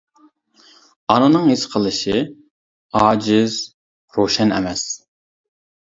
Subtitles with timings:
[1.15, 2.17] ئانىنىڭ ھېس قىلىشى:
[3.01, 3.61] ئاجىز،
[4.19, 4.91] روشەن ئەمەس.